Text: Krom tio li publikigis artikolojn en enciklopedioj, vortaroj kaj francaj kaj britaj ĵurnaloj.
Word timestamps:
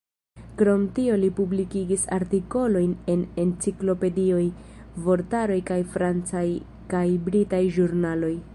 Krom 0.59 0.85
tio 0.99 1.17
li 1.23 1.27
publikigis 1.39 2.05
artikolojn 2.15 2.95
en 3.15 3.21
enciklopedioj, 3.43 4.41
vortaroj 5.09 5.59
kaj 5.71 5.79
francaj 5.97 6.47
kaj 6.95 7.07
britaj 7.29 7.63
ĵurnaloj. 7.77 8.35